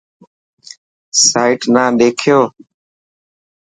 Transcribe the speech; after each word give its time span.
سائيٽ 1.27 1.61
نا 1.73 1.83
ڏيکو. 1.99 2.39